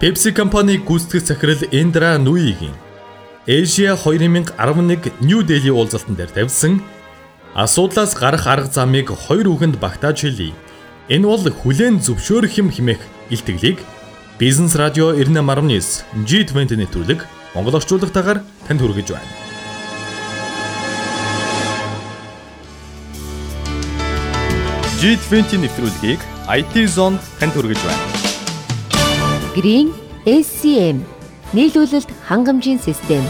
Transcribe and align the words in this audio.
Pepsi 0.00 0.32
компани 0.32 0.78
гүйцэтгэх 0.80 1.26
захирал 1.28 1.60
Эндра 1.76 2.16
Нуигийн 2.16 2.72
Asia 3.46 3.92
2011 4.00 5.12
New 5.20 5.44
Delhi 5.44 5.68
уулзалтан 5.68 6.16
дээр 6.16 6.32
тавьсан 6.32 6.80
асуудлаас 7.52 8.16
гарах 8.16 8.46
арга 8.46 8.72
замыг 8.72 9.12
хоёр 9.12 9.52
үгэнд 9.52 9.76
багтааж 9.76 10.24
хэлье. 10.24 10.56
Энэ 11.12 11.28
бол 11.28 11.44
хүлээн 11.44 12.00
зөвшөөрөх 12.00 12.56
юм 12.64 12.72
хэмээх 12.72 13.02
илтгэлийг 13.28 13.84
Бизнес 14.40 14.72
радио 14.72 15.12
98.9 15.12 16.24
G20 16.24 16.80
нэвтрүүлэг 16.80 17.20
Монгол 17.52 17.76
орчуулагтаагаар 17.76 18.40
танд 18.64 18.80
хүргэж 18.80 19.12
байна. 19.12 19.28
G20 24.96 25.60
нэвтрүүлгийг 25.60 26.20
IT 26.48 26.88
Zone 26.88 27.20
танд 27.36 27.52
хүргэж 27.52 27.84
байна. 27.84 28.19
Green 29.60 29.92
SCM 30.24 31.04
нийлүүлэлт 31.52 32.08
хангамжийн 32.24 32.78
систем. 32.80 33.20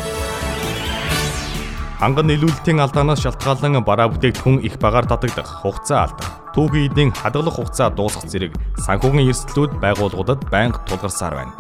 Ханган 1.99 2.31
нийлүүлэлтийн 2.31 2.79
алдаанаас 2.79 3.25
шалтгаалan 3.27 3.83
бараа 3.83 4.07
бүтээгдэхүүн 4.15 4.63
их 4.63 4.79
багаар 4.79 5.11
татагдах, 5.11 5.51
хугацаа 5.67 6.07
алдах, 6.07 6.31
түүхийн 6.55 6.87
эдийн 6.87 7.11
хадгалах 7.11 7.59
хугацаа 7.59 7.91
дуусах 7.91 8.31
зэрэг 8.31 8.55
санхүүгийн 8.79 9.27
эрсдлүүд 9.27 9.83
байгууллагуудад 9.83 10.47
байнга 10.55 10.79
тулгарсаар 10.87 11.35
байна. 11.35 11.55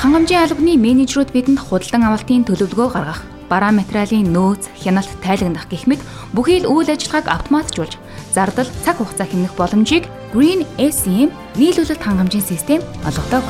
Хангамжийн 0.00 0.48
албаны 0.48 0.80
менежерүүд 0.80 1.36
бидэнд 1.36 1.60
худалдан 1.60 2.08
авалтын 2.08 2.48
төлөвлөгөө 2.48 2.88
гаргах, 2.96 3.20
бараа 3.52 3.76
материалын 3.76 4.32
нөөц, 4.32 4.72
хяналт 4.80 5.12
тайлагнах 5.20 5.68
гэх 5.68 5.84
мэт 5.84 6.00
бүхий 6.32 6.64
л 6.64 6.70
үйл 6.72 6.88
ажиллагааг 6.88 7.28
автоматжуулж 7.28 8.00
зардал, 8.34 8.66
цаг 8.84 8.98
хугацаа 8.98 9.30
хэмнэх 9.30 9.54
боломжийг 9.54 10.04
Green 10.34 10.66
SCM 10.76 11.30
нийлүүлэлт 11.54 12.02
хангамжийн 12.02 12.42
систем 12.42 12.82
олгодог. 13.06 13.46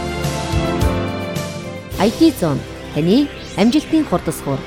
IT 1.97 2.21
Zone 2.37 2.61
таны 2.93 3.27
амжилтын 3.57 4.05
хурдасгуур. 4.05 4.61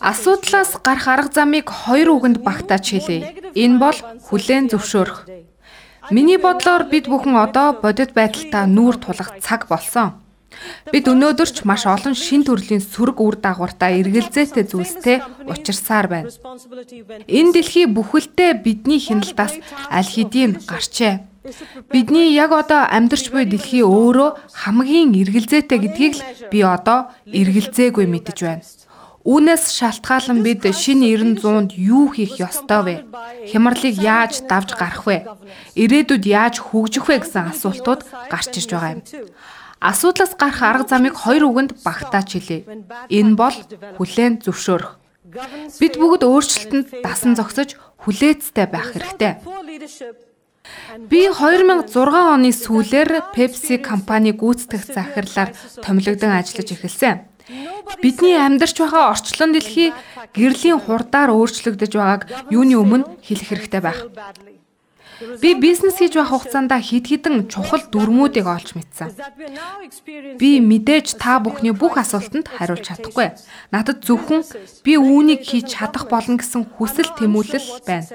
Асуудлаас 0.00 0.80
гарах 0.80 1.08
арга 1.08 1.32
замыг 1.34 1.68
хоёр 1.68 2.08
үгэнд 2.16 2.38
багтааж 2.40 2.84
хэлье. 2.88 3.52
Энэ 3.52 3.78
бол 3.78 3.98
хүлээн 4.28 4.72
зөвшөөрөх. 4.72 5.28
Миний 6.14 6.36
бодлоор 6.36 6.84
бид 6.92 7.08
бүхэн 7.08 7.36
одоо 7.36 7.72
бодит 7.76 8.12
байдалтай 8.12 8.64
нүүр 8.68 8.96
тулах 9.00 9.36
цаг 9.44 9.68
болсон. 9.68 10.23
Бид 10.92 11.06
өнөөдөр 11.08 11.48
ч 11.50 11.64
маш 11.68 11.88
олон 11.88 12.14
шин 12.14 12.44
төрлийн 12.44 12.82
сөрөг 12.82 13.18
үр 13.20 13.36
дагавартай 13.40 14.00
эргэлзээтэй 14.04 14.64
зүйлстэй 14.68 15.18
учирсаар 15.48 16.06
байна. 16.12 16.30
Энэ 17.28 17.52
дэлхий 17.56 17.86
бүхэлдээ 17.88 18.62
бидний 18.64 19.00
хяналтаас 19.00 19.54
аль 19.88 20.10
хэдийн 20.14 20.60
гарчээ. 20.68 21.14
Бидний 21.92 22.32
яг 22.32 22.52
одоо 22.52 22.88
амьдарч 22.88 23.28
буй 23.32 23.44
дэлхий 23.44 23.84
өөрөө 23.84 24.30
хамгийн 24.64 25.12
эргэлзээтэй 25.12 25.78
гэдгийг 25.80 26.14
л 26.16 26.24
би 26.52 26.60
одоо 26.64 27.12
эргэлзээгүй 27.28 28.06
мэдэж 28.08 28.38
байна. 28.44 28.64
Үүнээс 29.24 29.72
шалтгаалan 29.72 30.44
бид 30.44 30.68
шинэ 30.68 31.16
900-д 31.40 31.80
юу 31.80 32.12
хийх 32.12 32.36
ёстой 32.44 32.80
вэ? 32.84 32.94
Хямралыг 33.48 33.96
яаж 33.96 34.44
давж 34.44 34.76
гарах 34.76 35.08
вэ? 35.08 35.24
Ирээдүйд 35.80 36.24
яаж 36.28 36.60
хөгжих 36.60 37.08
вэ 37.08 37.24
гэсэн 37.24 37.56
асуултууд 37.56 38.04
гарч 38.28 38.52
ирж 38.60 38.68
байгаа 38.68 38.92
юм. 39.00 39.02
Асуудлаас 39.80 40.32
гарах 40.38 40.62
арга 40.62 40.88
замыг 40.88 41.14
хоёр 41.14 41.50
үгэнд 41.50 41.82
багтааж 41.86 42.28
хэлье. 42.34 42.66
Энэ 43.08 43.34
бол 43.34 43.56
хүлээн 43.98 44.44
зөвшөөрөх. 44.44 44.98
Бид 45.80 45.94
бүгд 45.98 46.22
өөрчлөлтөнд 46.24 46.86
дасан 47.02 47.32
зогсож 47.34 47.74
хүлээцтэй 48.04 48.66
байх 48.70 48.92
хэрэгтэй. 48.92 49.32
Би 51.10 51.28
2006 51.28 51.92
оны 51.98 52.50
сүүлээр 52.52 53.34
Pepsi 53.34 53.76
компани 53.80 54.32
гүйцэтгэх 54.32 54.84
захирлаар 54.88 55.50
томилогдсон 55.84 56.32
ажиллаж 56.32 56.68
эхэлсэн. 56.72 57.16
Бидний 58.00 58.36
амьдарч 58.40 58.80
байгаа 58.80 59.12
орчлон 59.12 59.52
дэлхий 59.52 59.92
гэрлийн 60.32 60.80
хурдаар 60.80 61.36
өөрчлөгдөж 61.36 61.92
байгааг 61.92 62.22
юуны 62.48 62.80
өмнө 62.80 63.20
хэлэх 63.20 63.48
хэрэгтэй 63.52 63.82
байх. 63.84 64.00
Би 65.42 65.54
бизнес 65.54 65.98
хийж 65.98 66.14
байх 66.18 66.30
хугацаанд 66.32 66.72
хид 66.74 67.06
хідэн 67.06 67.46
чухал 67.46 67.82
дүрмүүдийг 67.92 68.46
олж 68.46 68.74
мэдсэн. 68.74 69.14
Би 70.40 70.58
мэдээж 70.58 71.18
та 71.22 71.38
бүхний 71.38 71.70
бүх 71.70 71.98
асуултанд 72.00 72.50
хариулж 72.50 72.84
чадахгүй. 72.88 73.34
Надад 73.70 74.02
зөвхөн 74.02 74.42
би 74.82 74.92
үүнийг 74.98 75.46
хийж 75.46 75.74
чадах 75.74 76.10
болно 76.10 76.38
гэсэн 76.42 76.66
хүсэл 76.74 77.14
тэмүүлэл 77.14 77.86
байна. 77.86 78.10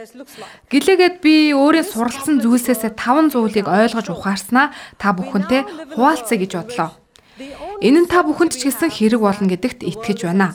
Гэлээгээд 0.68 1.16
би 1.24 1.56
өөрөө 1.56 1.86
суралцсан 1.88 2.44
зүйлсээс 2.44 2.84
5 2.96 3.32
зүйлийг 3.32 3.68
ойлгож 3.68 4.08
ухаарснаа 4.12 4.76
та 5.00 5.16
бүхэнтэй 5.16 5.96
хуваалцъя 5.96 6.38
гэж 6.40 6.52
бодлоо. 6.58 6.92
Энэ 7.80 8.04
нь 8.04 8.12
та 8.12 8.28
бүхэнд 8.28 8.52
ч 8.52 8.68
гэсэн 8.68 8.92
хэрэг 8.92 9.24
болно 9.24 9.48
гэдэгт 9.48 9.88
итгэж 9.88 10.28
байна. 10.28 10.52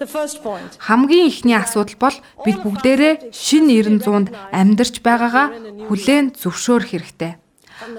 Хамгийн 0.00 1.28
ихний 1.28 1.56
асуудал 1.60 1.96
бол 2.00 2.16
бид 2.44 2.56
бүгдээрээ 2.64 3.36
шинэ 3.36 4.00
900-д 4.00 4.32
амьдарч 4.48 5.04
байгаагаа 5.04 5.46
хүлээн 5.92 6.32
зөвшөөрөх 6.40 6.88
хэрэгтэй. 6.96 7.36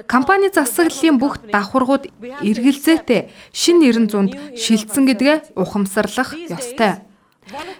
Компани 0.10 0.50
засаглалын 0.50 1.22
бүх 1.22 1.46
давхаргууд 1.54 2.10
эргэлзээтэй 2.42 3.30
шинэ 3.54 3.94
900-д 3.94 4.58
шилжсэн 4.58 5.06
гэдгээ 5.14 5.38
ухамсарлах 5.54 6.34
ёстой. 6.50 7.06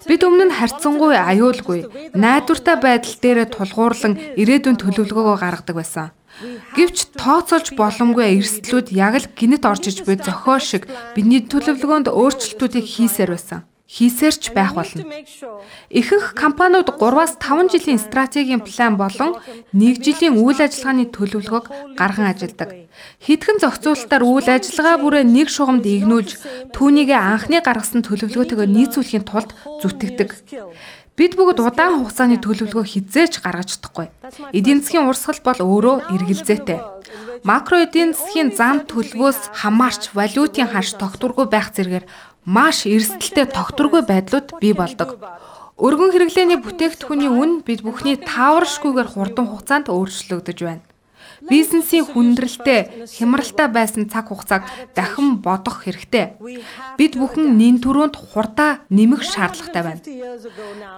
Бид 0.06 0.22
өмнө 0.22 0.50
нь 0.50 0.58
харьцангуй 0.58 1.18
аюулгүй 1.18 2.14
найдвартай 2.14 2.78
байдал 2.78 3.18
дээр 3.22 3.50
тулгуурлан 3.50 4.38
ирээдүйн 4.38 4.78
төлөвлөгөөгөө 4.78 5.38
гаргадаг 5.42 5.76
байсан. 5.82 6.14
Гэвч 6.78 7.18
тооцоолж 7.18 7.74
боломгүй 7.74 8.38
эрсдлүүд 8.38 8.94
яг 8.94 9.14
л 9.18 9.32
гинэт 9.34 9.66
орж 9.66 9.90
иж 9.90 9.98
буй 10.06 10.18
зохиол 10.18 10.62
шиг 10.62 10.90
бидний 11.14 11.42
төлөвлөгөөнд 11.46 12.10
өөрчлөлтүүдийг 12.10 12.86
хийсээр 12.86 13.34
байсан 13.34 13.62
хийсэрч 13.92 14.56
байх 14.56 14.72
болно. 14.72 15.04
Ихэнх 15.92 16.32
компаниуд 16.32 16.96
3-аас 16.96 17.36
5 17.44 17.76
жилийн 17.76 18.00
стратегийн 18.00 18.64
план 18.64 18.96
болон 18.96 19.36
1 19.76 20.00
жилийн 20.00 20.40
үйл 20.40 20.60
ажиллагааны 20.64 21.12
төлөвлөгөөг 21.12 22.00
гарган 22.00 22.32
ажилладаг. 22.32 22.88
Хэдхэн 23.20 23.60
зохицуулалтаар 23.60 24.24
үйл 24.24 24.48
ажиллагаа 24.48 24.96
бүрээ 25.04 25.26
нэг 25.28 25.48
шугамд 25.52 25.84
игнүүлж 25.84 26.32
түүнийгээ 26.72 27.20
анхны 27.20 27.60
гаргасан 27.60 28.02
төлөвлөгөөтэйгээ 28.08 28.70
нийцүүлэхийн 28.72 29.28
тулд 29.28 29.52
зүтгэдэг. 29.84 30.30
Бид 31.20 31.36
бүгд 31.36 31.60
удаан 31.60 32.00
хугацааны 32.00 32.40
төлөвлөгөө 32.40 32.88
хизээч 32.88 33.44
гаргаж 33.44 33.76
чадахгүй. 33.76 34.08
Эдийн 34.56 34.80
засгийн 34.80 35.12
урсгал 35.12 35.44
бол 35.44 35.60
өөрөө 35.60 36.16
эргэлзээтэй. 36.16 36.80
Макро 37.44 37.84
эдийн 37.84 38.16
засгийн 38.16 38.56
зам 38.56 38.88
төлөвөөс 38.88 39.52
хамаарч 39.60 40.16
валютын 40.16 40.72
ханш 40.72 40.96
тогтворгүй 40.96 41.46
байх 41.52 41.76
зэргээр 41.76 42.06
маш 42.46 42.86
эрсдэлтэй 42.86 43.46
тогтворгүй 43.46 44.02
байдлууд 44.06 44.58
бий 44.62 44.74
болдог. 44.74 45.18
Өргөн 45.82 46.14
хэрэглээний 46.14 46.60
бүтээгдэхүүний 46.62 47.32
үн 47.32 47.52
бид 47.66 47.82
бүхний 47.82 48.18
тааваршгүйгээр 48.18 49.10
хурдан 49.14 49.46
хугацаанд 49.50 49.90
өөрчлөгдөж 49.90 50.60
байна. 50.62 50.86
Бизнесийн 51.42 52.06
хүндрэлтэй, 52.06 53.10
хямралтай 53.18 53.66
байсан 53.66 54.06
цаг 54.06 54.30
хугацааг 54.30 54.62
дахин 54.94 55.42
бодох 55.42 55.82
хэрэгтэй. 55.82 56.38
Бид 57.02 57.18
бүхэн 57.18 57.58
нэн 57.58 57.82
төрөнд 57.82 58.14
хурдаа 58.14 58.86
нэмэх 58.94 59.26
шаардлагатай 59.26 59.82
байна. 59.82 60.02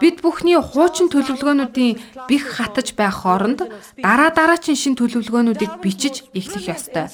Бид 0.04 0.20
бүхний 0.20 0.60
хуучин 0.60 1.08
төлөвлөгөөнүүдийн 1.08 2.28
бих 2.28 2.44
хатаж 2.60 2.92
байх 2.92 3.24
хооронд 3.24 3.64
дараа 4.04 4.36
дараачин 4.36 4.76
шин 4.76 5.00
төлөвлөгөөнүүдийг 5.00 5.80
бичиж 5.80 6.28
эхлэх 6.36 6.76
ёстой. 6.76 7.08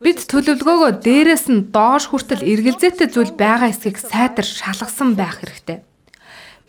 Бид 0.00 0.24
төлөвлөгөөгөө 0.32 1.04
дээрээс 1.04 1.52
нь 1.52 1.68
доош 1.76 2.08
хүртэл 2.08 2.40
эргэлзээтэй 2.40 3.08
зүйл 3.12 3.36
байгаа 3.36 3.68
эсэхийг 3.68 4.00
сайтар 4.00 4.48
шалгасан 4.48 5.12
байх 5.12 5.44
хэрэгтэй. 5.44 5.84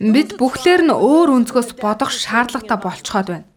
Бид 0.04 0.36
бүхлээр 0.36 0.84
нь 0.84 0.92
өөр 0.92 1.40
өнцгөөс 1.40 1.80
бодох 1.80 2.12
шаардлагатай 2.12 2.80
болцоход 2.84 3.28
байна. 3.32 3.48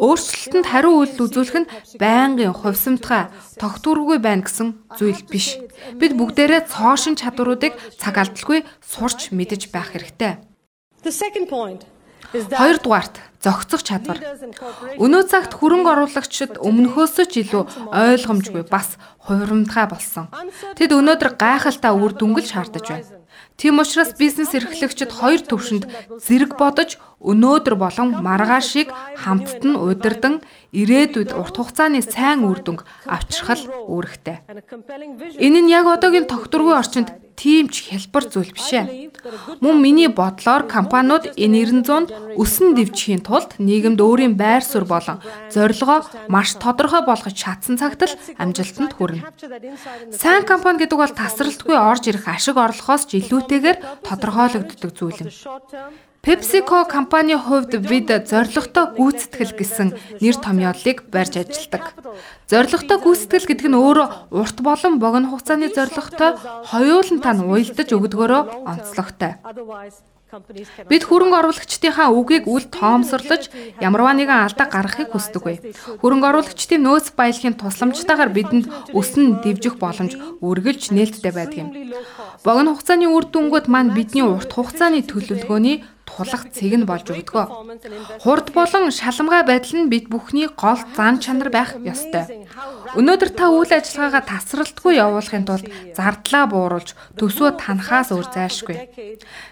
Өөрчлөлтөнд 0.00 0.66
хариу 0.72 1.04
үйлдэл 1.04 1.24
үзүүлэх 1.28 1.56
нь 1.60 1.70
байнгын 2.00 2.56
хувьсамтгай 2.56 3.28
тогтворгүй 3.60 4.16
байна 4.24 4.48
гэсэн 4.48 4.88
зүйл 4.96 5.20
биш. 5.28 5.60
Бид 6.00 6.16
бүгдээрээ 6.16 6.72
цоошин 6.72 7.20
чадваруудыг 7.20 7.76
цаг 8.00 8.16
алдалгүй 8.16 8.64
сурч 8.80 9.36
мэдэж 9.36 9.68
байх 9.68 9.92
хэрэгтэй. 9.92 10.40
Хоёрдугаарт 12.30 13.18
зохицох 13.42 13.82
чадвар. 13.82 14.20
Өнөө 15.00 15.22
цагт 15.26 15.56
хөрөнгө 15.58 15.90
оруулагчид 15.90 16.60
өмнөхөөс 16.62 17.26
ч 17.26 17.42
илүү 17.42 17.90
ойлгомжгүй 17.90 18.64
бас 18.70 18.94
хувирамдгай 19.26 19.86
болсон. 19.90 20.28
Тэд 20.78 20.94
өнөөдөр 20.94 21.34
гайхалтай 21.40 21.90
үр 21.90 22.12
дүнгэл 22.14 22.46
шаардаж 22.46 22.86
байна. 22.86 23.20
Тийм 23.56 23.80
учраас 23.80 24.14
бизнес 24.16 24.54
эрхлэгчид 24.56 25.12
хоёр 25.12 25.40
төвшөнд 25.44 25.84
зэрэг 26.20 26.56
бодож 26.56 26.96
өнөөдөр 27.20 27.74
болон 27.76 28.08
маргаашийг 28.24 28.88
хамтд 29.20 29.60
нь 29.64 29.76
удирдан 29.76 30.40
ирээдүйд 30.72 31.36
урт 31.36 31.56
хугацааны 31.60 32.00
сайн 32.00 32.48
үр 32.48 32.64
дүнг 32.64 32.88
авчрах 33.04 33.60
үүрэгтэй. 33.84 34.40
Энэ 35.44 35.60
нь 35.60 35.72
яг 35.72 35.92
одоогийн 35.92 36.24
тогтворгүй 36.24 36.72
орчинд 36.72 37.12
тийм 37.40 37.72
ч 37.72 37.88
хялбар 37.88 38.24
зүйл 38.28 38.52
биш 38.52 38.68
ээ. 38.76 39.08
Мөн 39.64 39.76
миний 39.80 40.12
бодлоор 40.12 40.68
компаниуд 40.68 41.32
энэ 41.40 41.64
900-д 41.64 42.36
өсөн 42.36 42.76
дэвжихийн 42.76 43.24
тулд 43.24 43.56
нийгэмд 43.56 43.96
өөрийн 43.96 44.36
байр 44.36 44.60
суурь 44.60 44.84
болон 44.84 45.24
зорилгоо 45.48 46.04
маш 46.28 46.60
тодорхой 46.60 47.00
болгож 47.08 47.32
чадсан 47.32 47.80
цагт 47.80 48.04
л 48.04 48.18
амжилтанд 48.36 48.92
хүрнэ. 48.92 49.24
Сайн 50.12 50.44
компани 50.44 50.84
гэдэг 50.84 50.98
бол 51.00 51.16
тасралтгүй 51.16 51.76
орж 51.80 52.04
ирэх 52.12 52.28
ашиг 52.28 52.60
орлохоос 52.60 53.08
ч 53.08 53.24
илүүтэйгээр 53.24 54.04
тодорхойлогддог 54.04 54.90
зүйл 54.92 55.24
юм. 55.24 55.32
PepsiCo 56.22 56.84
компани 56.84 57.34
хувьд 57.34 57.80
бид 57.88 58.12
зоригтой 58.28 58.92
гүйцэтгэл 58.92 59.56
гэсэн 59.56 59.88
нэр 60.20 60.36
томьёолыг 60.36 61.08
барьж 61.08 61.40
ажилладаг. 61.40 61.96
Зоригтой 62.44 62.98
гүйцэтгэл 63.00 63.48
гэдэг 63.48 63.68
нь 63.72 63.80
өөрөө 63.80 64.28
урт 64.28 64.58
болон 64.60 65.00
богино 65.00 65.32
хугацааны 65.32 65.72
зоригтой 65.72 66.36
хоёулантай 66.68 67.32
нь 67.32 67.44
уялдаж 67.48 67.88
өгдөгөөрөө 67.96 68.42
онцлогтой. 68.68 69.32
Бид 70.86 71.02
хөрөнгө 71.08 71.40
оруулагчдынхаа 71.42 72.14
үгийг 72.14 72.46
үл 72.46 72.62
тоомсорлож 72.70 73.50
ямарваа 73.82 74.14
нэгэн 74.14 74.46
алдаа 74.46 74.68
гаргахыг 74.70 75.10
хүсдэггүй. 75.10 75.74
Хөрөнгө 76.04 76.28
оруулагчдын 76.30 76.86
нөөц 76.86 77.18
баялагын 77.18 77.58
тусламжтайгаар 77.58 78.30
бидэнд 78.30 78.70
өснө 78.94 79.42
дэвжих 79.42 79.82
боломж 79.82 80.14
үргэлж 80.38 80.94
нээлттэй 80.94 81.34
байдаг 81.34 81.58
юм. 81.58 81.68
Богино 82.46 82.78
хугацааны 82.78 83.10
үр 83.10 83.26
дүнгууд 83.26 83.66
маань 83.66 83.90
бидний 83.90 84.22
урт 84.22 84.54
хугацааны 84.54 85.02
төлөвлөгөөний 85.02 85.82
тулах 86.10 86.50
цэг 86.50 86.74
нь 86.74 86.88
болж 86.90 87.06
өгдөг. 87.06 87.46
Хурд 88.26 88.50
болон 88.50 88.90
шалмгай 88.90 89.46
байдал 89.46 89.86
нь 89.86 89.90
бид 89.92 90.10
бүхний 90.10 90.50
гол 90.50 90.80
зан 90.96 91.22
чанар 91.22 91.50
байх 91.54 91.78
ёстой. 91.78 92.46
Өнөөдөр 92.98 93.30
та 93.38 93.46
үйл 93.54 93.70
ажиллагаагаа 93.70 94.26
тасралтгүй 94.26 94.98
явуулахын 94.98 95.46
тулд 95.46 95.66
зардлаа 95.94 96.44
бууруулж 96.50 96.98
төсөө 97.14 97.62
танахаас 97.62 98.10
өөр 98.10 98.26
зайлшгүй. 98.34 98.76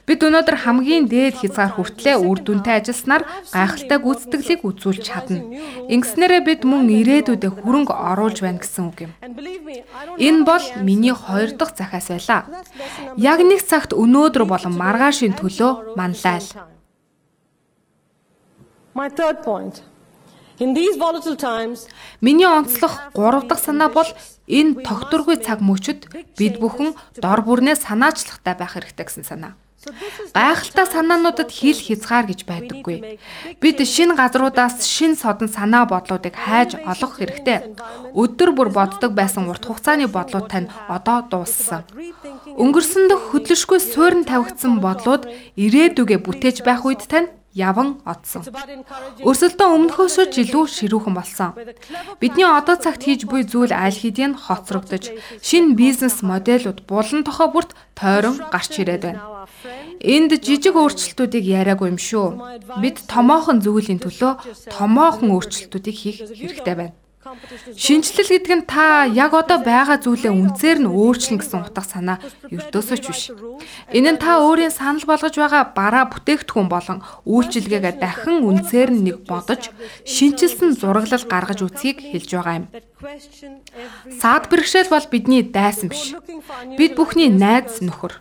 Бид 0.02 0.20
өнөөдөр 0.26 0.56
хамгийн 0.66 1.06
дээд 1.06 1.38
хязгаар 1.40 1.78
хүртлээр 1.78 2.18
үр 2.26 2.38
дүнтэй 2.42 2.82
ажилласнаар 2.82 3.22
гайхалтай 3.54 3.98
гүйцэтгэлийг 4.02 4.60
үзүүлж 4.66 5.02
чадна. 5.06 5.46
Ингэснээрээ 5.86 6.42
бид 6.42 6.62
мөн 6.66 6.90
ирээдүйдээ 6.90 7.52
хөрөнгө 7.62 7.94
оруулж 7.94 8.42
байна 8.42 8.58
гэсэн 8.58 8.84
үг 8.90 8.98
юм. 9.06 9.12
Энэ 10.18 10.42
бол 10.42 10.64
миний 10.82 11.14
хоёр 11.14 11.54
дахь 11.54 11.78
захиас 11.78 12.10
байлаа. 12.10 12.42
Яг 13.14 13.38
нэг 13.44 13.62
цагт 13.62 13.94
өнөөдөр 13.94 14.44
болон 14.50 14.74
маргаашийн 14.74 15.38
төлөө 15.38 15.94
манлайл 15.94 16.47
time. 16.56 16.78
My 18.94 19.08
third 19.08 19.42
point. 19.42 19.82
In 20.58 20.74
these 20.74 20.96
volatile 20.98 21.36
times 21.36 21.86
Миний 22.20 22.46
онцлох 22.46 22.94
3 23.14 23.46
дахь 23.46 23.62
санаа 23.62 23.88
бол 23.94 24.10
энэ 24.48 24.82
тогтургүй 24.82 25.36
цаг 25.46 25.62
мөчөд 25.62 26.10
бид 26.34 26.54
бүхэн 26.58 26.98
дор 27.22 27.40
бүрнээ 27.46 27.76
санаачлахтай 27.78 28.54
байх 28.58 28.74
хэрэгтэй 28.74 29.06
гэсэн 29.06 29.24
санаа. 29.30 29.54
Гайхалтай 30.34 30.86
санаануудад 30.90 31.50
хил 31.54 31.78
хязгаар 31.78 32.26
гэж 32.26 32.40
байдаггүй. 32.50 33.18
Бид 33.62 33.78
шин 33.86 34.18
газруудаас 34.18 34.82
шин 34.82 35.14
содон 35.14 35.46
санаа 35.46 35.86
бодлуудыг 35.86 36.34
хайж 36.34 36.74
олох 36.82 37.22
хэрэгтэй. 37.22 37.78
Өдөр 38.10 38.50
бүр 38.58 38.68
боддог 38.74 39.14
байсан 39.14 39.46
урт 39.46 39.62
хугацааны 39.70 40.10
бодлууд 40.10 40.50
тань 40.50 40.68
одоо 40.90 41.22
дууссан. 41.30 41.86
Өнгөрсөндөх 42.58 43.30
хөдлөшгүй 43.30 43.78
суурин 43.78 44.26
тавигдсан 44.26 44.82
бодлууд 44.82 45.30
ирээдүгэ 45.54 46.26
бүтээж 46.26 46.66
байх 46.66 46.82
үед 46.82 47.06
тань 47.06 47.30
яван 47.58 47.98
одсон. 48.06 48.46
Өрсөлдөөн 49.26 49.74
өмнөхөөсөө 49.76 50.26
илүү 50.42 50.64
ширүүхэн 50.76 51.14
болсон. 51.18 51.50
Бидний 52.22 52.46
одоо 52.46 52.78
цагт 52.78 53.02
хийж 53.02 53.26
буй 53.26 53.42
зүйл 53.42 53.74
аль 53.74 53.98
хэдийн 53.98 54.38
хоцрогдож, 54.38 55.10
шинэ 55.42 55.74
бизнес 55.74 56.22
модельуд 56.22 56.86
булан 56.86 57.26
тохоо 57.26 57.50
бүрт 57.50 57.74
тойрон 57.98 58.38
гарч 58.54 58.78
ирээд 58.78 59.02
байна. 59.02 59.22
Энд 59.98 60.30
жижиг 60.38 60.78
өөрчлөлтүүдийг 60.78 61.44
яриаггүй 61.58 61.90
юм 61.90 61.98
шүү. 61.98 62.26
Бид 62.78 63.02
томоохон 63.10 63.58
зүйлийн 63.58 63.98
төлөө 63.98 64.32
томоохон 64.70 65.34
өөрчлөлтүүдийг 65.34 65.96
хийх 65.98 66.18
хэрэгтэй 66.38 66.76
байна. 66.78 66.94
Шинжлэл 67.18 68.30
гэдэг 68.30 68.54
нь 68.62 68.68
та 68.70 69.02
яг 69.10 69.34
одоо 69.34 69.58
байгаа 69.58 69.98
зүйлээ 69.98 70.30
үнцээр 70.30 70.78
нь 70.86 70.88
өөрчлөн 70.88 71.42
гэсэн 71.42 71.66
утга 71.66 71.82
санаа 71.82 72.22
ертөөсөө 72.46 72.98
ч 73.02 73.06
биш. 73.10 73.22
Энэ 73.90 74.14
нь 74.14 74.22
та 74.22 74.38
өөрийн 74.38 74.70
санал 74.70 75.02
болгож 75.02 75.34
байгаа 75.34 75.74
бараа 75.74 76.06
бүтээгдэхүүн 76.14 76.70
болон 76.70 77.02
үйлчилгээгээ 77.26 77.98
дахин 77.98 78.46
үнцээр 78.46 78.90
нь 78.94 79.02
нэг 79.10 79.16
бодож 79.26 79.74
шинжилсэн 80.06 80.78
зураглал 80.78 81.26
гаргаж 81.26 81.58
үзхийг 81.66 81.98
хэлж 82.06 82.30
байгаа 82.38 82.54
юм. 82.62 82.66
Саад 84.22 84.46
бэрхшээл 84.46 84.86
бол 84.94 85.06
бидний 85.10 85.42
дайсан 85.42 85.90
биш. 85.90 86.14
Бид 86.78 86.94
бүхний 86.94 87.34
найз 87.34 87.82
нөхөр. 87.82 88.14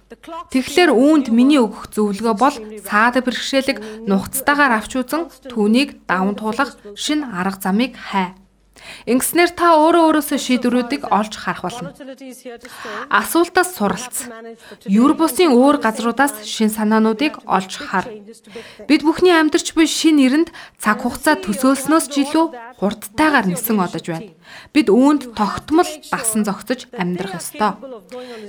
Тэгэхээр 0.50 0.90
үүнд 0.90 1.30
миний 1.30 1.62
өгөх 1.62 1.94
зөвлөгөө 1.94 2.34
бол 2.34 2.56
саад 2.82 3.22
бэрхшээлийг 3.22 4.10
нухацтайгаар 4.10 4.82
авч 4.82 4.98
үзэн 5.06 5.30
түүнийг 5.54 6.02
даван 6.10 6.34
туулах 6.34 6.74
шин 6.98 7.26
арга 7.26 7.62
замыг 7.62 7.94
хай. 7.94 8.34
Ингэснээр 9.08 9.52
та 9.56 9.76
өөрөө 9.78 10.04
өөрөөсөө 10.08 10.40
шийдвэрүүдийг 10.40 11.04
олж 11.10 11.34
харах 11.38 11.64
болно. 11.66 11.92
Асуултаас 13.10 13.70
суралц. 13.76 14.28
Юр 14.86 15.14
бусын 15.18 15.52
өөр 15.54 15.82
газруудаас 15.82 16.44
шин 16.46 16.70
санаануудыг 16.70 17.42
олж 17.48 17.72
хар. 17.78 18.06
Бид 18.88 19.02
бүхний 19.04 19.34
амьдарч 19.34 19.74
буй 19.74 19.88
шин 19.88 20.22
эрэнд 20.22 20.50
цаг 20.78 21.02
хугацаа 21.02 21.40
төсөөлснөөс 21.42 22.06
ч 22.12 22.28
илүү 22.28 22.46
хурдтайгаар 22.80 23.48
нисэн 23.50 23.80
одож 23.80 24.06
байна. 24.08 24.34
Бид 24.72 24.88
үүнд 24.92 25.36
тогтмол 25.36 25.90
дасан 26.12 26.44
зогсож 26.48 26.88
амьдрах 26.96 27.40
ёстой. 27.40 27.76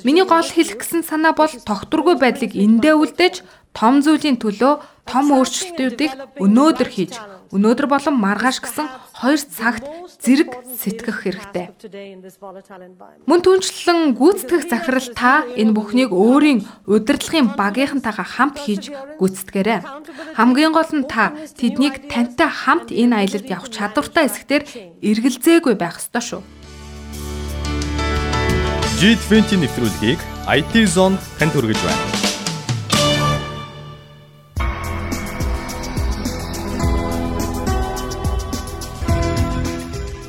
Миний 0.07 0.27
гол 0.27 0.47
хэлэх 0.47 0.79
гэсэн 0.83 1.03
санаа 1.03 1.35
бол 1.35 1.51
тогтургүй 1.51 2.19
байдлыг 2.19 2.55
эндээ 2.55 2.95
үлдээж 2.95 3.43
том 3.75 4.03
зүйлийн 4.03 4.39
төлөө 4.43 4.75
том 5.09 5.27
өөрчлөлтүүдийг 5.33 6.13
өнөөдөр 6.43 6.89
хийж, 6.89 7.15
өнөөдөр 7.55 7.87
болон 7.89 8.17
маргааш 8.21 8.59
гэсэн 8.61 8.87
2 9.19 9.35
цагт 9.51 9.83
зэрэг 10.23 10.51
сэтгэх 10.79 11.27
хэрэгтэй. 11.27 11.75
Мөн 13.27 13.41
түншлэн 13.43 14.15
гүйцэтгэх 14.15 14.63
захирал 14.71 15.09
та 15.19 15.43
энэ 15.59 15.75
бүхнийг 15.75 16.15
өөрийн 16.15 16.63
удирдлагын 16.87 17.59
багийнхантайгаа 17.59 18.27
хамт 18.27 18.63
хийж 18.63 18.95
гүйцэтгээрэй. 19.19 19.81
Хамгийн 20.39 20.71
гол 20.71 20.93
нь 20.95 21.11
та 21.11 21.35
тэднийг 21.59 22.07
тантай 22.07 22.47
хамт 22.47 22.95
энэ 22.95 23.27
аялалд 23.27 23.51
явах 23.51 23.75
чадвартай 23.75 24.31
хэсгээр 24.31 24.65
эргэлзээгүй 25.03 25.75
байх 25.75 25.99
ёстой 25.99 26.23
шүү. 26.23 26.43
G20 28.99 29.63
нэвтрүүлгийг 29.63 30.21
IT 30.47 30.75
Zone 30.91 31.19
танд 31.39 31.55
хүргэж 31.55 31.79
байна. 31.83 32.18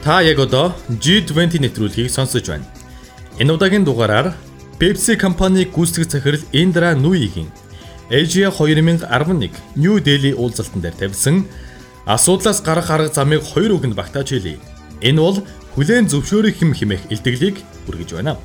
Та 0.10 0.24
яг 0.26 0.40
одоо 0.42 0.74
G20 0.90 1.62
нэвтрүүлгийг 1.62 2.10
сонсож 2.10 2.50
байна. 2.50 2.66
Энэ 3.38 3.54
удаагийн 3.54 3.86
дугаараар 3.86 4.34
Pepsi 4.82 5.14
компани 5.14 5.70
гүйцэтгэх 5.70 6.10
захирал 6.10 6.42
Индра 6.52 6.96
Нуигийн 6.98 7.54
Asia 8.10 8.50
2011 8.50 9.06
New 9.78 10.02
Delhi 10.02 10.34
уулзалтан 10.34 10.82
дээр 10.82 10.98
тавьсан 10.98 11.46
асуудлаас 12.10 12.58
гарах 12.66 12.90
арга 12.90 13.14
замыг 13.14 13.46
хоёр 13.46 13.78
үгэнд 13.78 13.94
багтааж 13.94 14.34
хэлье. 14.34 14.58
Энэ 15.06 15.22
бол 15.22 15.46
хүлээн 15.78 16.10
зөвшөөрөх 16.10 16.58
юм 16.58 16.74
хэмээх 16.74 17.14
илтгэлийг 17.14 17.62
хүргэж 17.86 18.18
байна. 18.18 18.42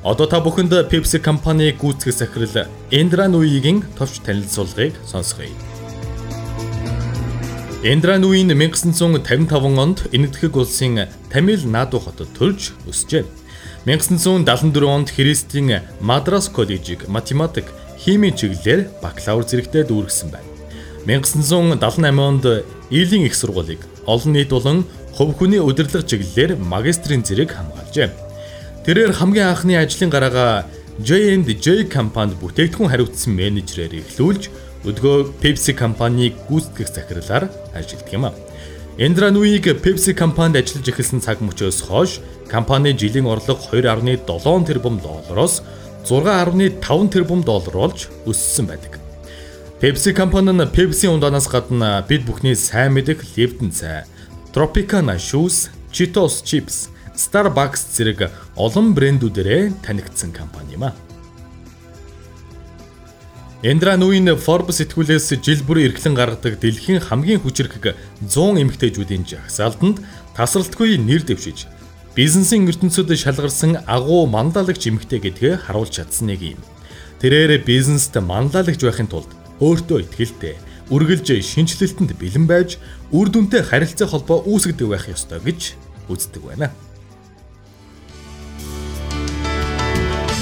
Одоо 0.00 0.24
та 0.24 0.40
бүхэнд 0.40 0.88
Pepsi 0.88 1.20
компани 1.20 1.76
гүйцэтгэх 1.76 2.16
захирал 2.16 2.72
Индра 2.88 3.28
Нуигийн 3.28 3.84
товч 4.00 4.24
танилцуулгыг 4.24 4.96
сонсгоё. 5.04 5.52
Эндрануин 7.84 8.48
1955 8.48 9.78
онд 9.78 10.08
Энэтхэг 10.10 10.56
улсын 10.56 11.04
Тамил 11.28 11.68
Наду 11.68 12.00
хотод 12.00 12.32
төрж 12.32 12.72
өсжээ. 12.88 13.28
1974 13.84 14.88
онд 14.88 15.12
Христийн 15.12 15.82
Мадрас 16.00 16.48
коллежийг 16.48 17.08
математик, 17.08 17.68
химийн 18.00 18.32
чиглэлээр 18.40 18.88
бакалавр 19.04 19.44
зэрэгтээ 19.44 19.84
дүүргэсэн 19.84 20.32
байна. 20.32 20.48
1978 21.04 22.24
онд 22.24 22.44
Илийн 22.88 23.28
их 23.28 23.36
сургуулийг 23.36 23.84
олон 24.08 24.32
нийт 24.32 24.48
болон 24.48 24.88
хувь 25.12 25.36
хүний 25.36 25.60
удирдлага 25.60 26.08
чиглэлээр 26.08 26.56
магистрийн 26.56 27.20
зэрэг 27.20 27.52
хамгаалжээ. 27.52 28.08
Тэрээр 28.88 29.12
хамгийн 29.12 29.52
анхны 29.52 29.76
ажлын 29.76 30.08
гараагаа 30.08 30.64
J&J 31.04 31.92
компанид 31.92 32.40
бүтээгдэхүүн 32.40 32.88
хариуцсан 32.88 33.36
менежерээр 33.36 34.00
эхлүүлж 34.00 34.63
өдгөө 34.84 35.40
Pepsi 35.40 35.72
компаниг 35.72 36.36
гүйцэтгэх 36.48 36.88
захирлаар 36.92 37.48
ажилладаг 37.72 38.12
юм 38.12 38.24
а. 38.28 38.34
Эндра 38.98 39.30
Нуиг 39.30 39.64
Pepsi 39.80 40.14
компанид 40.14 40.60
ажиллаж 40.60 40.88
эхэлсэн 40.92 41.24
цаг 41.24 41.40
мөчөөс 41.40 41.88
хойш 41.88 42.20
компани 42.46 42.92
жилийн 42.92 43.26
орлого 43.26 43.58
2.7 43.72 44.66
тэрбум 44.68 45.00
доллароос 45.00 45.62
6.5 46.04 47.08
тэрбум 47.08 47.42
доллар 47.42 47.74
болж 47.74 48.08
өссөн 48.28 48.68
байдаг. 48.68 49.00
Pepsi 49.80 50.12
компани 50.12 50.52
нь 50.52 50.68
Pepsi 50.68 51.08
ундаанаас 51.08 51.48
гадна 51.48 52.04
бид 52.08 52.24
бүхний 52.28 52.54
сайн 52.54 52.92
мэдэх 52.92 53.24
Lipton 53.36 53.72
цай, 53.72 54.04
Tropicana 54.52 55.16
shoes, 55.18 55.68
Cheetos 55.90 56.44
chips, 56.44 56.88
Starbucks 57.16 57.88
зэрэг 57.96 58.30
олон 58.56 58.94
брэндүүдэрээ 58.94 59.82
танигдсан 59.82 60.30
компани 60.30 60.76
юм 60.76 60.84
а. 60.84 60.92
Эндра 63.64 63.96
Нуин 63.96 64.28
Forbes 64.36 64.76
сэтгүүлээс 64.76 65.40
жил 65.40 65.62
бүр 65.64 65.78
эрхлэн 65.88 66.12
гаргадаг 66.12 66.60
дэлхийн 66.60 67.00
хамгийн 67.00 67.40
хүчрхэг 67.40 67.96
100 68.28 68.60
эмэгтэйчүүдийн 68.60 69.24
жагсаалтанд 69.24 70.04
тасралтгүй 70.36 71.00
нэр 71.00 71.24
дэвшиж 71.24 71.64
бизнесийн 72.12 72.68
ертөнцид 72.68 73.08
шалгарсан 73.16 73.80
агуу 73.88 74.28
манлайлагч 74.28 74.84
эмэгтэй 74.84 75.16
гэдгээ 75.16 75.64
харуулж 75.64 75.96
чадсан 75.96 76.28
нэг 76.28 76.44
юм. 76.44 76.60
Тэрээр 77.24 77.64
бизнест 77.64 78.12
манлайлагч 78.12 78.84
байхын 78.84 79.08
тулд 79.08 79.32
өөртөө 79.64 80.12
ихтэй 80.12 80.60
үргэлж 80.92 81.32
шинжилэлтэнд 81.40 82.20
бэлэн 82.20 82.44
байж 82.44 82.76
үр 83.16 83.32
дүнтэй 83.32 83.64
харилцаа 83.64 84.12
холбоо 84.12 84.44
үүсгдэг 84.44 84.92
байх 84.92 85.08
ёстой 85.08 85.40
гэж 85.40 85.80
үздэг 86.12 86.44
байна. 86.44 86.68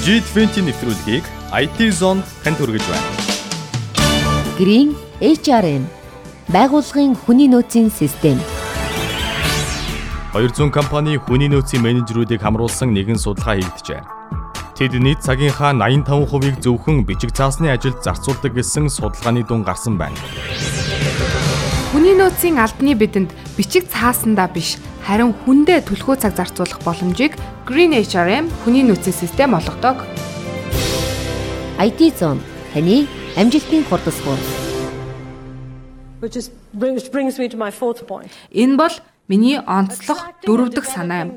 G20 0.03 0.67
нэвтрүүлгийг 0.67 1.23
IT 1.55 1.77
Zone 1.95 2.19
танд 2.43 2.59
хүргэж 2.59 2.83
байна. 2.91 3.07
Green 4.59 4.89
HRM 5.23 5.85
байгууллагын 6.51 7.15
хүний 7.23 7.47
нөөцийн 7.47 7.87
систем 7.87 8.35
200 10.35 10.75
компани 10.75 11.15
хүний 11.15 11.47
нөөцийн 11.47 11.79
менежерүүдийг 11.87 12.43
хамруулсан 12.43 12.91
нэгэн 12.91 13.15
судалгаа 13.15 13.55
хийгджээ. 13.63 14.03
Тэд 14.75 14.99
нийт 14.99 15.23
цагийнхаа 15.23 15.71
85%-ийг 15.71 16.59
зөвхөн 16.59 17.07
бичиг 17.07 17.31
цаасны 17.31 17.71
ажилд 17.71 18.03
зарцуулдаг 18.03 18.59
гэсэн 18.59 18.91
судалгааны 18.91 19.47
дүн 19.47 19.63
гарсан 19.63 19.95
байна. 19.95 20.19
Хүний 21.95 22.11
нөөцийн 22.19 22.59
албаны 22.59 22.99
бидэнд 22.99 23.31
бичиг 23.57 23.85
цаасандаа 23.89 24.49
биш 24.49 24.77
харин 25.05 25.33
хүндээ 25.45 25.85
түлхүү 25.85 26.15
цаг 26.21 26.33
зарцуулах 26.37 26.81
боломжийг 26.81 27.37
Green 27.67 27.93
HRM 27.93 28.49
хүний 28.63 28.83
нөөцийн 28.83 29.13
систем 29.13 29.53
олгодог. 29.53 30.01
IT 31.77 32.01
Zone 32.17 32.41
таны 32.73 33.07
амжилтын 33.37 33.85
хурдасгуур. 33.85 34.41
Энэ 38.51 38.77
бол 38.77 38.95
Миний 39.31 39.55
онцлог 39.55 40.19
дөрөвдөг 40.43 40.83
санаа 40.83 41.23
юм. 41.23 41.31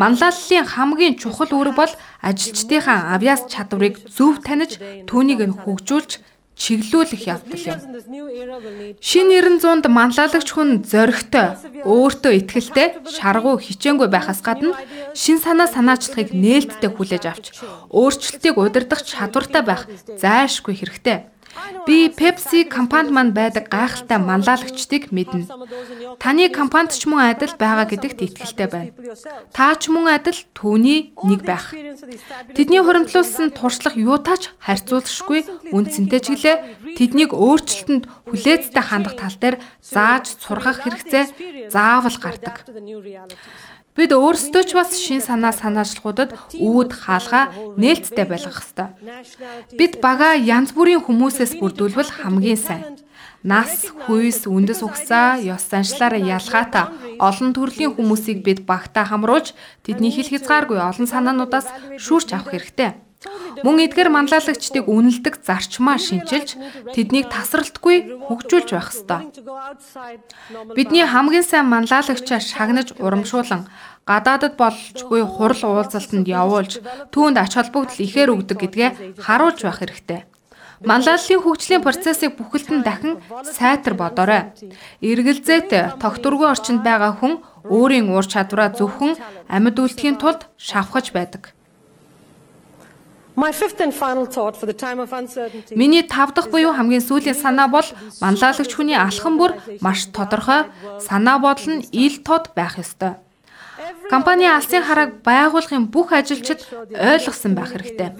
Манлайллын 0.00 0.64
хамгийн 0.64 1.20
чухал 1.20 1.52
үүрэг 1.52 1.76
бол 1.76 1.92
ажилчдынхаа 2.24 3.12
авьяас 3.12 3.44
чадварыг 3.52 4.00
зөв 4.08 4.40
таних, 4.40 4.80
түүнийг 5.04 5.44
нь 5.44 5.58
хөгжүүлж 5.60 6.24
чиглүүлэх 6.58 7.22
явдал 7.30 7.62
юм. 7.70 7.78
Шинэ 8.98 9.38
900-д 9.62 9.86
манлайлагч 9.86 10.48
хүн 10.50 10.82
зоригтой, 10.82 11.54
өөртөө 11.86 12.32
ихтэй, 12.42 12.98
шаргуу 13.06 13.62
хичээнгүй 13.62 14.10
байхаас 14.10 14.42
гадна 14.42 14.74
шин 15.14 15.38
санаа 15.38 15.70
санаачлагыг 15.70 16.34
нээлттэй 16.34 16.90
хүлээж 16.90 17.24
авч 17.30 17.44
өөрчлөлтийг 17.94 18.58
удирдах 18.58 19.06
чадвартай 19.06 19.62
байх 19.62 19.86
зайлшгүй 20.18 20.74
хэрэгтэй. 20.74 21.37
Би 21.86 22.08
Pepsi 22.08 22.64
компанид 22.68 23.12
манд 23.12 23.32
байдаг 23.32 23.68
гайхалтай 23.72 24.18
манлайлагчдыг 24.18 25.08
мэднэ. 25.10 25.48
Таны 26.20 26.48
компанид 26.52 26.92
ч 26.92 27.08
мөн 27.08 27.32
адил 27.32 27.56
байгаа 27.56 27.88
гэдэгт 27.88 28.20
итгэлтэй 28.26 28.68
байна. 28.68 28.92
Та 29.56 29.72
ч 29.80 29.88
мөн 29.88 30.12
адил 30.12 30.36
түүний 30.52 31.16
нэг 31.16 31.40
байх. 31.48 31.72
Тэдний 32.52 32.82
хуримтлуулсан 32.84 33.56
туршлага 33.56 33.96
юутаач 33.96 34.52
харьцуулшгүй 34.60 35.72
үнцэнтэй 35.72 36.20
ч 36.20 36.26
гэлээ 36.36 36.56
тэднийг 37.00 37.32
өөрчлөлтөнд 37.32 38.04
хүлээцтэй 38.28 38.84
хандах 38.84 39.16
тал 39.16 39.36
дээр 39.40 39.56
зааж 39.80 40.36
сургах 40.36 40.84
хэрэгцээ 40.84 41.72
заавал 41.72 42.16
гардаг. 42.20 42.68
Бид 43.98 44.14
өөрсдөө 44.14 44.62
ч 44.62 44.70
бас 44.78 44.94
шин 44.94 45.18
санаа 45.18 45.50
санаачлагуудад 45.50 46.30
үүд 46.54 46.90
хаалгаа 47.02 47.50
нээлттэй 47.74 48.26
байлгах 48.30 48.62
ёстой. 48.62 48.94
Бид 49.74 49.98
бага 49.98 50.38
янз 50.38 50.70
бүрийн 50.70 51.02
хүмүүсээс 51.02 51.58
бүрдүүлбэл 51.58 52.22
хамгийн 52.22 52.60
сайн. 52.62 53.02
Нас, 53.42 53.90
хүйс, 54.06 54.46
үндэс 54.46 54.86
угсаа, 54.86 55.42
ёс 55.42 55.66
заншлаараа 55.66 56.22
ялгаатай 56.38 56.86
олон 57.18 57.50
төрлийн 57.50 57.94
хүмүүсийг 57.98 58.46
бид 58.46 58.62
багтаа 58.70 59.02
хамруулж 59.10 59.54
тэдний 59.82 60.14
хил 60.14 60.30
хязгааргүй 60.30 60.78
олон 60.78 61.06
санаануудаас 61.10 61.66
шүүрч 61.98 62.38
авах 62.38 62.54
хэрэгтэй. 62.54 63.07
Мөн 63.66 63.82
эдгээр 63.90 64.14
манлайлагчдыг 64.14 64.86
үнэлдэг 64.86 65.42
зарчмаа 65.42 65.98
шинчилж 65.98 66.54
тэднийг 66.94 67.26
тасралтгүй 67.34 68.22
хөгжүүлж 68.30 68.68
байх 68.70 68.94
ёстой. 68.94 69.26
Бидний 70.78 71.02
хамгийн 71.02 71.42
сайн 71.42 71.66
манлайлагчаа 71.66 72.38
шагнаж 72.38 72.94
урамшуулан 73.02 73.66
гадаадд 74.06 74.54
болжгүй 74.54 75.26
хурал 75.26 75.62
уулзалтанд 75.66 76.30
явуулж 76.30 76.78
түүнд 77.10 77.36
ач 77.42 77.52
холбогдол 77.58 77.98
ихээр 78.06 78.30
өгдөг 78.38 78.58
гэдгээ 78.62 78.90
харуулж 79.26 79.66
байх 79.66 79.82
хэрэгтэй. 79.82 80.20
Манлайллын 80.86 81.42
хөгжлийн 81.42 81.82
процессыг 81.82 82.38
бүхэлд 82.38 82.70
нь 82.70 82.86
дахин 82.86 83.18
сайтар 83.42 83.98
бодоорой. 83.98 84.54
Эргэлзээт 85.02 85.98
тогтургүй 85.98 86.46
орчинд 86.54 86.86
байгаа 86.86 87.18
хүн 87.18 87.42
өөрийн 87.66 88.14
ур 88.14 88.22
чадвараа 88.22 88.70
зөвхөн 88.78 89.18
амьд 89.50 89.74
үлдэхийн 89.74 90.22
тулд 90.22 90.46
шавхаж 90.54 91.10
байдаг. 91.10 91.57
Миний 95.80 96.02
тав 96.02 96.34
дахь 96.34 96.50
буюу 96.50 96.72
хамгийн 96.74 97.04
сүүлийн 97.06 97.38
санаа 97.38 97.68
бол 97.70 97.88
манлайлагч 98.20 98.72
хүний 98.74 98.98
алхам 98.98 99.38
бүр 99.38 99.54
маш 99.80 100.10
тодорхой 100.10 100.66
санаа 100.98 101.38
бодол 101.38 101.78
нь 101.78 101.86
ил 101.92 102.18
тод 102.26 102.50
байх 102.58 102.82
ёстой. 102.82 103.14
Компани 104.10 104.46
алсын 104.50 104.82
харааг 104.82 105.22
байгуулахын 105.22 105.86
бүх 105.94 106.10
ажилчид 106.18 106.66
ойлгосон 106.90 107.54
байх 107.54 107.70
хэрэгтэй. 107.72 108.10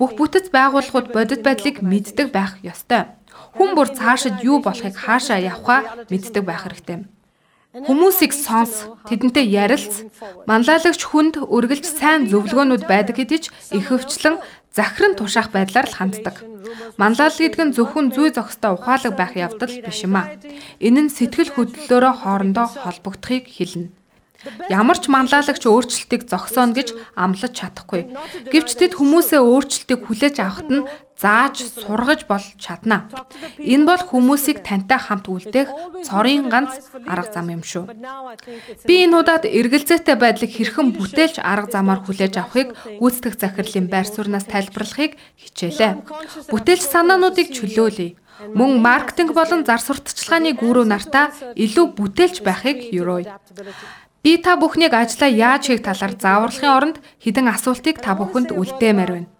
Бүх 0.00 0.16
бүтэц 0.16 0.48
байгууллагууд 0.48 1.12
бодит 1.12 1.40
байдлыг 1.44 1.84
мэддэг 1.84 2.32
байх 2.32 2.56
ёстой. 2.64 3.12
Хүн 3.56 3.76
бүр 3.76 3.88
цаашид 3.92 4.40
юу 4.40 4.64
болохыг 4.64 4.96
хаашаа 4.96 5.36
явхаа 5.36 6.08
мэддэг 6.08 6.44
байх 6.48 6.64
хэрэгтэй. 6.64 7.04
Хүмүүсийг 7.84 8.32
сонс, 8.32 8.88
тэдэнтэй 9.04 9.44
ярилц, 9.52 10.08
манлайлагч 10.48 11.02
хүнд 11.04 11.44
үргэлж 11.44 11.84
сайн 11.84 12.24
зөвлөгөөнүүд 12.32 12.88
байдаг 12.88 13.20
гэдэж 13.20 13.44
их 13.76 13.86
өвчлэн 13.92 14.40
захиран 14.72 15.12
тушаах 15.12 15.52
байдлаар 15.52 15.84
л 15.84 15.98
ханддаг. 16.00 16.40
Манлайлал 16.96 17.36
гэдэг 17.36 17.60
нь 17.68 17.74
зөвхөн 17.76 18.16
зүй 18.16 18.32
зохистой 18.32 18.72
ухаалаг 18.72 19.12
байх 19.12 19.36
явдал 19.36 19.68
биш 19.68 20.08
юм 20.08 20.16
а. 20.16 20.32
Энэ 20.80 21.00
нь 21.04 21.12
сэтгэл 21.12 21.52
хөдлөлөөрөө 21.52 22.14
хоорондоо 22.24 22.66
холбогдохыг 22.80 23.44
хэлнэ. 23.44 23.92
Ямар 24.70 24.98
ч 25.00 25.08
манлайлагч 25.08 25.62
өөрчлөлтийг 25.66 26.28
зогсооно 26.28 26.76
гэж 26.76 26.92
амлаж 27.16 27.52
чадахгүй. 27.56 28.12
Гэвч 28.52 28.70
тэд 28.76 28.92
хүмүүсээ 28.96 29.40
өөрчлөлтийг 29.40 30.00
хүлээж 30.06 30.36
авахт 30.44 30.70
нь 30.70 30.86
зааж 31.16 31.64
сургаж 31.64 32.28
бол 32.28 32.44
чадна. 32.60 33.08
Энэ 33.56 33.88
бол 33.88 34.02
хүмүүсийг 34.04 34.60
тантай 34.60 35.00
хамт 35.00 35.26
үлдээх 35.32 35.68
цорын 36.04 36.52
ганц 36.52 36.92
арга 37.08 37.32
зам 37.32 37.48
юм 37.56 37.62
шүү. 37.64 37.88
Би 38.84 38.94
энэ 39.08 39.16
удаад 39.16 39.48
эргэлзээтэй 39.48 40.16
байдлыг 40.20 40.52
хэрхэн 40.52 40.92
бүтээлч 40.92 41.40
арга 41.40 41.72
замаар 41.72 42.04
хүлээж 42.04 42.34
авахыг 42.36 42.76
гүйцэтгэх 43.00 43.34
захирлын 43.40 43.88
байр 43.88 44.04
сууриас 44.04 44.44
тайлбарлахыг 44.44 45.16
хичээлээ. 45.40 45.92
Бүтээлч 46.52 46.84
санаануудыг 46.84 47.48
чөлөөлье. 47.56 48.20
Мөн 48.52 48.84
маркетинг 48.84 49.32
болон 49.32 49.64
зар 49.64 49.80
сурталчилгааны 49.80 50.52
гүрүү 50.60 50.84
нартаа 50.84 51.32
илүү 51.56 51.86
бүтээлч 51.96 52.44
байхыг 52.44 52.92
юрой. 52.92 53.24
Би 54.26 54.34
та 54.42 54.58
бүхнийг 54.58 54.90
ажлаа 54.90 55.30
яаж 55.30 55.70
хийх 55.70 55.86
талаар 55.86 56.18
зааварлахын 56.18 56.74
оронд 56.74 56.96
хідэн 57.22 57.46
асуултыг 57.46 58.02
та 58.02 58.18
бүхэнд 58.18 58.50
үлдээмээр 58.58 59.10
байна. 59.14 59.30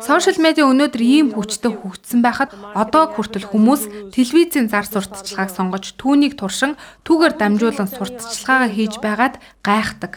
Сошиал 0.00 0.40
медиа 0.40 0.64
өнөөдөр 0.64 1.02
ийм 1.04 1.28
хүчтэй 1.36 1.68
хөгжсөн 1.68 2.24
байхад 2.24 2.56
одоо 2.72 3.12
хүртэл 3.12 3.52
хүмүүс 3.52 4.12
телевизийн 4.16 4.72
зар 4.72 4.88
сурталчилгааг 4.88 5.52
сонгож 5.52 5.92
түүнийг 6.00 6.40
туршин 6.40 6.80
түүгээр 7.04 7.36
дамжуулан 7.36 7.88
сурталчилгаагаа 7.92 8.72
хийж 8.72 8.94
байгаад 9.04 9.36
гайхдаг. 9.60 10.12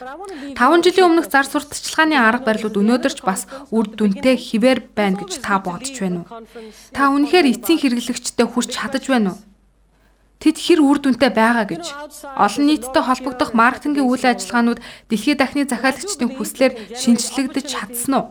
5 0.56 0.84
жилийн 0.88 1.08
өмнөх 1.12 1.28
зар 1.28 1.44
сурталчилгааны 1.44 2.16
арга 2.16 2.48
барилууд 2.48 2.80
өнөөдөр 2.80 3.12
ч 3.12 3.20
бас 3.28 3.44
үр 3.76 3.92
дүнтэй 3.92 4.40
хിവэр 4.40 4.88
байна 4.96 5.20
гэж 5.20 5.44
та 5.44 5.60
бодож 5.60 5.96
байна 6.00 6.24
уу? 6.24 6.48
Та 6.96 7.12
үнэхээр 7.12 7.52
эцсийн 7.52 7.80
хэрэглэгчтэй 7.80 8.48
хүрч 8.48 8.72
чадаж 8.72 9.04
байна 9.12 9.36
уу? 9.36 9.53
Тэд 10.44 10.60
хэр 10.60 10.84
үр 10.84 11.00
дүнтэй 11.00 11.32
байгаа 11.32 11.64
гэж 11.72 11.96
олон 12.36 12.64
нийттэй 12.68 13.00
холбогдох 13.00 13.56
маркетингийн 13.56 14.04
үйл 14.04 14.28
ажиллагаанууд 14.28 14.84
дэлхийн 15.08 15.40
дахны 15.40 15.64
захиалагчдын 15.64 16.36
хүслээр 16.36 17.00
шинжлэгдэж 17.00 17.64
чадсан 17.64 18.14
уу? 18.20 18.26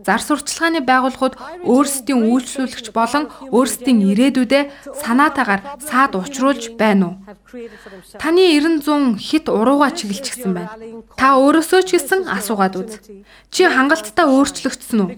Зар 0.00 0.24
сурталчилгааны 0.24 0.80
байгууллагууд 0.88 1.36
өөрсдийн 1.68 2.24
үйлчлүүлэгч 2.32 2.96
болон 2.96 3.28
өөрсдийн 3.52 4.00
ирээдүйдээ 4.08 4.62
санаатаагаар 5.04 5.84
саад 5.84 6.16
учруулж 6.16 6.80
байна 6.80 7.12
уу? 7.12 7.14
Таны 8.16 8.56
900 8.56 9.20
хит 9.20 9.52
урууга 9.52 9.92
чиглэлчихсэн 9.92 10.56
байна. 10.56 10.72
Та 11.20 11.36
өөрөөсөө 11.36 11.80
ч 11.84 12.00
гэсэн 12.00 12.24
асуугаад 12.24 12.74
үз. 12.80 13.04
Чи 13.52 13.68
хангалттай 13.68 14.24
өөрчлөгдсөн 14.24 15.00
үү? 15.04 15.10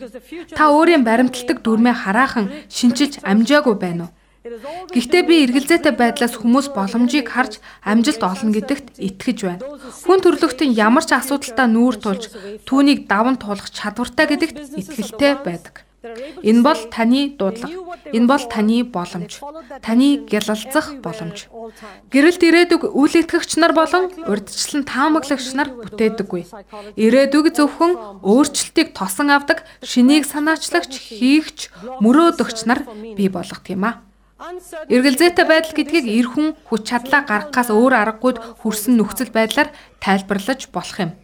Та 0.59 0.75
өөрийн 0.75 1.07
баримтлагдаг 1.07 1.63
дүрмээ 1.63 2.03
хараахан 2.03 2.51
шинжилж 2.67 3.23
амжаагүй 3.23 3.79
байна 3.79 4.11
уу? 4.11 4.13
Гэхдээ 4.43 5.23
би 5.23 5.35
эргэлзээтэй 5.47 5.95
байдлаас 5.95 6.35
хүмүүс 6.35 6.75
боломжийг 6.75 7.31
харж 7.31 7.63
амжилт 7.87 8.23
олно 8.27 8.51
гэдэгт 8.51 8.99
итгэж 8.99 9.39
байна. 9.47 9.63
Хүн 10.03 10.19
төрлөختийн 10.19 10.75
ямар 10.75 11.07
ч 11.07 11.15
асуудалтай 11.15 11.71
нүүр 11.71 11.95
тулж 12.03 12.27
түүнийг 12.67 13.07
даван 13.07 13.39
туулах 13.39 13.71
чадвартай 13.71 14.27
гэдэгт 14.27 14.75
итгэлтэй 14.83 15.39
байдаг. 15.47 15.87
Энэ 16.43 16.67
бол 16.67 16.81
таны 16.91 17.39
дуудлага. 17.39 17.71
Энэ 18.11 18.27
бол 18.27 18.45
таны 18.51 18.83
боломж. 18.83 19.39
Таны 19.79 20.27
гялалзах 20.27 20.99
боломж. 20.99 21.47
Гэрэлт 22.11 22.43
ирээдүг 22.43 22.83
үйл 22.99 23.15
итгэгч 23.23 23.63
нар 23.63 23.71
болон 23.71 24.11
урьдчилан 24.27 24.83
таамаглагч 24.83 25.55
нар 25.55 25.71
бүтээдэггүй. 25.71 26.43
Ирээдүг 26.99 27.55
зөвхөн 27.55 28.27
өөрчлөлтийг 28.27 28.91
тосон 28.91 29.31
авдаг, 29.31 29.63
шинийг 29.87 30.27
санаачлагч, 30.27 30.99
хийгч, 30.99 31.71
мөрөөдөгч 32.03 32.67
нар 32.67 32.83
бий 33.15 33.31
болгох 33.31 33.63
юм 33.71 33.87
а. 33.87 34.03
Эргэлзээтэй 34.43 35.47
байдал 35.47 35.71
гэдгийг 35.71 36.07
эр 36.11 36.27
хүн 36.27 36.49
хүч 36.67 36.83
чадлаа 36.91 37.23
гаргахаас 37.23 37.71
өөр 37.71 37.95
аргагүйд 37.95 38.59
хүрсэн 38.59 38.99
нөхцөл 38.99 39.31
байдлаар 39.31 39.71
тайлбарлаж 40.03 40.67
болох 40.75 40.99
юм. 40.99 41.15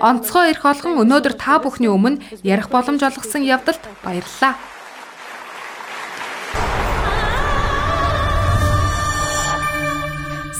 Онцгой 0.00 0.56
эрх 0.56 0.64
олгон 0.64 1.04
өнөөдөр 1.04 1.36
та 1.36 1.60
бүхний 1.60 1.92
өмнө 1.92 2.24
ярих 2.40 2.72
боломж 2.72 3.04
олгосон 3.04 3.44
явдалт 3.44 3.84
баярлалаа. 4.00 4.56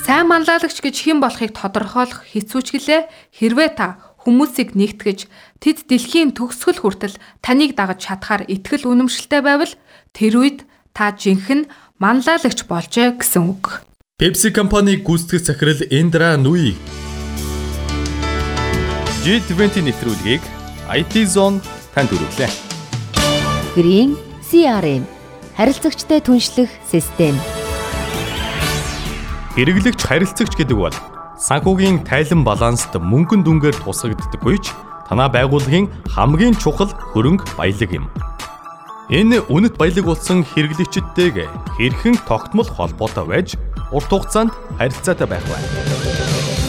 Сайн 0.04 0.28
манлайлагч 0.28 0.84
гэж 0.84 0.96
хэн 1.00 1.24
болохыг 1.24 1.56
тодорхойлох 1.56 2.28
хэцүү 2.28 2.60
ч 2.60 2.68
гэлээ 2.76 3.00
хэрвээ 3.40 3.70
та 3.72 3.96
хүмүүсийг 4.20 4.76
нэгтгэж 4.76 5.32
тэд 5.64 5.88
дэлхийн 5.88 6.36
төгсгөл 6.36 6.84
хүртэл 6.84 7.16
таныг 7.40 7.72
дагаж 7.72 8.04
чадхаар 8.04 8.44
итгэл 8.44 8.84
үнэмшилтэй 8.84 9.40
байвал 9.40 9.72
тэр 10.12 10.34
үед 10.36 10.68
та 10.92 11.12
жинхэнэ 11.14 11.68
манлайлагч 11.98 12.64
болжээ 12.66 13.20
гэсэн 13.20 13.44
үг. 13.46 13.84
Pepsi 14.20 14.52
компани 14.52 15.00
гүйцэтгэх 15.00 15.44
захирал 15.44 15.80
Эндра 15.88 16.36
Нуи 16.36 16.76
G20 19.24 19.84
нэвтрүүлгийг 19.84 20.42
IT 20.88 21.14
Zone 21.28 21.60
танд 21.92 22.08
хүргэлээ. 22.12 22.50
Green 23.76 24.16
CRM 24.44 25.04
харилцагчтай 25.56 26.24
түншлэх 26.24 26.72
систем. 26.88 27.36
Хэрэглэгч 29.56 30.00
харилцагч 30.00 30.56
гэдэг 30.56 30.76
бол 30.76 30.96
санхүүгийн 31.36 32.00
тайлан 32.08 32.44
баланст 32.48 32.96
мөнгөн 32.96 33.44
дүнгээр 33.44 33.76
тусагддаггүй 33.84 34.56
ч 34.64 34.72
танай 35.08 35.28
байгууллагын 35.28 35.88
хамгийн 36.16 36.56
чухал 36.56 36.88
хөрөнгө 37.12 37.60
баялаг 37.60 37.90
юм. 37.92 38.08
Энэ 39.10 39.42
үнэт 39.50 39.74
баялаг 39.74 40.06
болсон 40.06 40.46
хэрэглэгчдтэйг 40.46 41.42
хэрхэн 41.74 42.14
тогтмол 42.30 42.70
холбоотой 42.70 43.26
байж 43.26 43.48
урт 43.90 44.06
хугацаанд 44.06 44.54
харилцаатай 44.78 45.26
байх 45.26 45.42
вэ? 45.50 45.58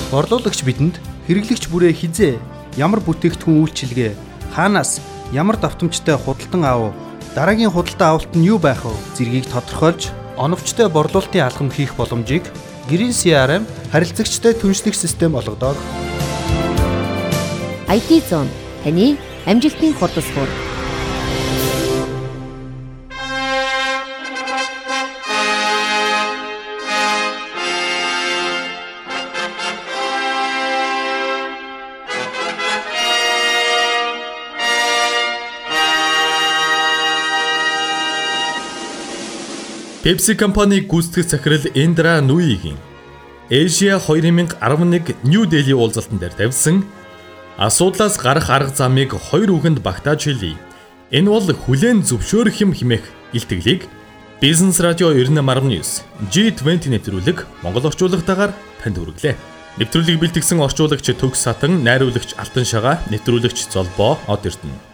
Борлуулагч 0.10 0.66
бидэнд 0.66 0.98
хэрэглэгч 1.30 1.70
бүрээ 1.70 1.94
хизээ 1.94 2.42
ямар 2.82 2.98
бүтээгдэхүүн 3.06 3.62
үйлчилгээ 3.62 4.18
хаанаас 4.58 5.06
ямар 5.30 5.62
давтамжтай 5.62 6.18
худалдан 6.18 6.66
аав 6.66 6.98
дараагийн 7.38 7.70
худалдан 7.70 8.10
авалт 8.10 8.34
нь 8.34 8.50
юу 8.50 8.58
байх 8.58 8.82
вэ 8.90 8.98
зэргийг 9.14 9.46
тодорхойлж 9.46 10.10
оновчтой 10.34 10.90
борлуулалтын 10.90 11.46
алхам 11.46 11.70
хийх 11.70 11.94
боломжийг 11.94 12.50
Green 12.90 13.14
CRM 13.14 13.70
харилцагчтай 13.94 14.58
түншлэх 14.58 14.98
систем 14.98 15.38
олгодог. 15.38 15.78
IT 17.86 18.10
Zone 18.26 18.50
таны 18.82 19.22
амжилтын 19.46 19.94
хурдасгуур 19.94 20.71
Pepsi 40.02 40.34
компани 40.34 40.80
гүйцэтгэх 40.82 41.30
захирал 41.30 41.66
Эндра 41.76 42.22
Нуигийн 42.22 42.78
Asia 43.52 44.02
2011 44.02 45.14
New 45.22 45.46
Delhi 45.46 45.78
уулзалтан 45.78 46.18
дээр 46.18 46.34
тавьсан 46.34 46.82
асуудлаас 47.62 48.18
гарах 48.18 48.50
арга 48.50 48.74
замыг 48.74 49.14
хоёр 49.14 49.54
үгэнд 49.54 49.86
багтааж 49.86 50.26
хэлье. 50.26 50.58
Энэ 51.14 51.30
бол 51.30 51.46
хүлээн 51.46 52.02
зөвшөөрөх 52.02 52.66
юм 52.66 52.74
хэмээх 52.74 53.06
илтгэлийг 53.38 53.86
Бизнес 54.42 54.82
радио 54.82 55.14
98.9 55.14 56.02
G20 56.34 56.98
нэвтрүүлэг 56.98 57.38
Монгол 57.62 57.86
орчуулагтаагаар 57.86 58.58
танд 58.82 58.98
хүргэлээ. 58.98 59.38
Нэвтрүүлгийг 59.78 60.18
бэлтгэсэн 60.18 60.66
орчуулагч 60.66 61.14
Төгс 61.14 61.46
Сатан, 61.46 61.86
найруулагч 61.86 62.34
Алтан 62.42 62.66
Шагаа, 62.66 62.98
нэвтрүүлэгч 63.14 63.70
Золбоо 63.70 64.18
Од 64.26 64.50
Эрдэнэ 64.50 64.91